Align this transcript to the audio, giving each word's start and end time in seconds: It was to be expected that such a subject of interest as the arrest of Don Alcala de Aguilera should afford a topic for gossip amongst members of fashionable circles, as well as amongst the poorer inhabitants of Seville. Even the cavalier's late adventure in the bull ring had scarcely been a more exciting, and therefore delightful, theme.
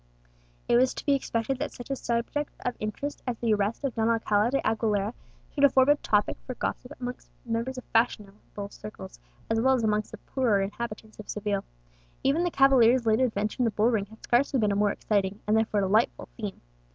It 0.67 0.77
was 0.77 0.95
to 0.95 1.05
be 1.05 1.13
expected 1.13 1.59
that 1.59 1.73
such 1.73 1.91
a 1.91 1.95
subject 1.95 2.55
of 2.65 2.75
interest 2.79 3.21
as 3.27 3.37
the 3.37 3.53
arrest 3.53 3.83
of 3.83 3.93
Don 3.93 4.09
Alcala 4.09 4.49
de 4.49 4.59
Aguilera 4.63 5.13
should 5.53 5.63
afford 5.63 5.89
a 5.89 5.95
topic 5.97 6.37
for 6.47 6.55
gossip 6.55 6.91
amongst 6.99 7.29
members 7.45 7.77
of 7.77 7.83
fashionable 7.93 8.69
circles, 8.71 9.19
as 9.47 9.61
well 9.61 9.75
as 9.75 9.83
amongst 9.83 10.09
the 10.11 10.17
poorer 10.17 10.59
inhabitants 10.59 11.19
of 11.19 11.29
Seville. 11.29 11.65
Even 12.23 12.43
the 12.43 12.49
cavalier's 12.49 13.05
late 13.05 13.19
adventure 13.21 13.61
in 13.61 13.65
the 13.65 13.69
bull 13.69 13.91
ring 13.91 14.07
had 14.07 14.23
scarcely 14.23 14.59
been 14.59 14.71
a 14.71 14.75
more 14.75 14.91
exciting, 14.91 15.39
and 15.45 15.55
therefore 15.55 15.81
delightful, 15.81 16.27
theme. 16.35 16.61